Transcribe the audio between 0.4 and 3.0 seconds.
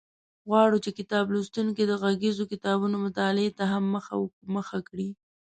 غواړو چې کتاب لوستونکي د غږیزو کتابونو